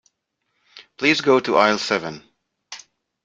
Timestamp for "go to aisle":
1.21-1.77